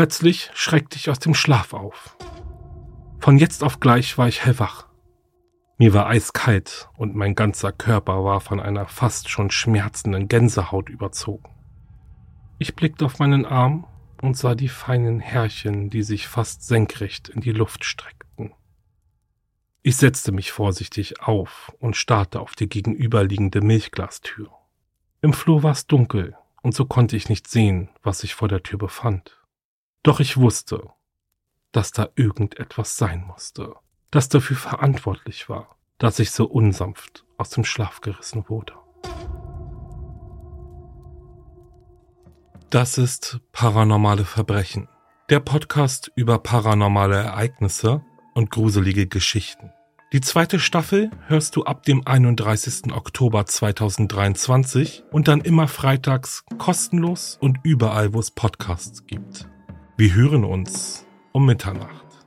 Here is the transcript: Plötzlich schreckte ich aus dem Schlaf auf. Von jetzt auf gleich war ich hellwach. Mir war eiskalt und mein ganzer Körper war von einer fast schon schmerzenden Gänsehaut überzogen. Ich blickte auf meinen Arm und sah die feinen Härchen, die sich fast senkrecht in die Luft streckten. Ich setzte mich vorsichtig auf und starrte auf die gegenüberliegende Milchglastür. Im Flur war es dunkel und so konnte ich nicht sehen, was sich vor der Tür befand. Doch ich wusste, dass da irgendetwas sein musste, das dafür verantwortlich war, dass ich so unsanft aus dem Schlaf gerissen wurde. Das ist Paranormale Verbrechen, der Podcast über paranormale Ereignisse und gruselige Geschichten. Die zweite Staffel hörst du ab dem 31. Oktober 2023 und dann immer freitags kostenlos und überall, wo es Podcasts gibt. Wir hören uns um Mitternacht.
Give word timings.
Plötzlich 0.00 0.50
schreckte 0.54 0.96
ich 0.96 1.10
aus 1.10 1.18
dem 1.18 1.34
Schlaf 1.34 1.74
auf. 1.74 2.16
Von 3.18 3.36
jetzt 3.36 3.62
auf 3.62 3.80
gleich 3.80 4.16
war 4.16 4.28
ich 4.28 4.42
hellwach. 4.42 4.86
Mir 5.76 5.92
war 5.92 6.06
eiskalt 6.06 6.88
und 6.96 7.14
mein 7.14 7.34
ganzer 7.34 7.70
Körper 7.70 8.24
war 8.24 8.40
von 8.40 8.60
einer 8.60 8.86
fast 8.86 9.28
schon 9.28 9.50
schmerzenden 9.50 10.26
Gänsehaut 10.26 10.88
überzogen. 10.88 11.50
Ich 12.58 12.74
blickte 12.74 13.04
auf 13.04 13.18
meinen 13.18 13.44
Arm 13.44 13.86
und 14.22 14.38
sah 14.38 14.54
die 14.54 14.70
feinen 14.70 15.20
Härchen, 15.20 15.90
die 15.90 16.02
sich 16.02 16.28
fast 16.28 16.66
senkrecht 16.66 17.28
in 17.28 17.42
die 17.42 17.52
Luft 17.52 17.84
streckten. 17.84 18.54
Ich 19.82 19.98
setzte 19.98 20.32
mich 20.32 20.50
vorsichtig 20.50 21.20
auf 21.20 21.74
und 21.78 21.94
starrte 21.94 22.40
auf 22.40 22.54
die 22.54 22.70
gegenüberliegende 22.70 23.60
Milchglastür. 23.60 24.48
Im 25.20 25.34
Flur 25.34 25.62
war 25.62 25.72
es 25.72 25.86
dunkel 25.86 26.38
und 26.62 26.74
so 26.74 26.86
konnte 26.86 27.18
ich 27.18 27.28
nicht 27.28 27.48
sehen, 27.48 27.90
was 28.02 28.20
sich 28.20 28.34
vor 28.34 28.48
der 28.48 28.62
Tür 28.62 28.78
befand. 28.78 29.36
Doch 30.02 30.18
ich 30.18 30.38
wusste, 30.38 30.88
dass 31.72 31.92
da 31.92 32.08
irgendetwas 32.16 32.96
sein 32.96 33.22
musste, 33.26 33.74
das 34.10 34.30
dafür 34.30 34.56
verantwortlich 34.56 35.50
war, 35.50 35.76
dass 35.98 36.18
ich 36.18 36.30
so 36.30 36.46
unsanft 36.46 37.26
aus 37.36 37.50
dem 37.50 37.64
Schlaf 37.64 38.00
gerissen 38.00 38.48
wurde. 38.48 38.72
Das 42.70 42.96
ist 42.96 43.40
Paranormale 43.52 44.24
Verbrechen, 44.24 44.88
der 45.28 45.40
Podcast 45.40 46.10
über 46.14 46.38
paranormale 46.38 47.16
Ereignisse 47.16 48.02
und 48.34 48.50
gruselige 48.50 49.06
Geschichten. 49.06 49.70
Die 50.14 50.22
zweite 50.22 50.58
Staffel 50.58 51.10
hörst 51.26 51.56
du 51.56 51.64
ab 51.64 51.82
dem 51.82 52.06
31. 52.06 52.92
Oktober 52.92 53.44
2023 53.44 55.04
und 55.12 55.28
dann 55.28 55.42
immer 55.42 55.68
freitags 55.68 56.44
kostenlos 56.56 57.36
und 57.40 57.58
überall, 57.64 58.14
wo 58.14 58.18
es 58.18 58.30
Podcasts 58.30 59.06
gibt. 59.06 59.49
Wir 60.00 60.14
hören 60.14 60.44
uns 60.44 61.04
um 61.32 61.44
Mitternacht. 61.44 62.19